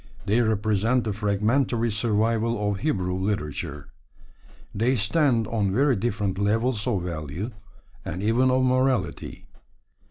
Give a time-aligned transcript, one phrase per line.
[0.25, 3.89] They represent the fragmentary survival of Hebrew literature.
[4.73, 7.51] They stand on very different levels of value,
[8.03, 9.45] and even of morality.